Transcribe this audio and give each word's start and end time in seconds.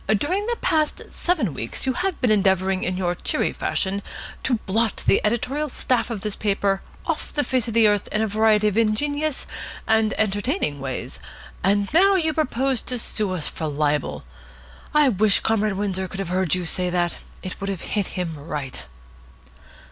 During 0.17 0.47
the 0.47 0.55
past 0.61 0.99
seven 1.13 1.53
weeks 1.53 1.85
you 1.85 1.93
have 1.93 2.19
been 2.21 2.31
endeavouring 2.31 2.83
in 2.83 2.97
your 2.97 3.13
cheery 3.13 3.53
fashion 3.53 4.01
to 4.41 4.55
blot 4.65 5.03
the 5.05 5.21
editorial 5.23 5.69
staff 5.69 6.09
of 6.09 6.21
this 6.21 6.35
paper 6.35 6.81
off 7.05 7.31
the 7.31 7.43
face 7.43 7.67
of 7.67 7.75
the 7.75 7.87
earth 7.87 8.07
in 8.11 8.19
a 8.23 8.27
variety 8.27 8.67
of 8.67 8.79
ingenious 8.79 9.45
and 9.85 10.15
entertaining 10.17 10.79
ways; 10.79 11.19
and 11.63 11.87
now 11.93 12.15
you 12.15 12.33
propose 12.33 12.81
to 12.81 12.97
sue 12.97 13.29
us 13.33 13.47
for 13.47 13.67
libel! 13.67 14.23
I 14.91 15.07
wish 15.09 15.41
Comrade 15.41 15.73
Windsor 15.77 16.07
could 16.07 16.19
have 16.19 16.29
heard 16.29 16.55
you 16.55 16.65
say 16.65 16.89
that. 16.89 17.19
It 17.43 17.61
would 17.61 17.69
have 17.69 17.81
hit 17.81 18.07
him 18.17 18.35
right." 18.39 18.83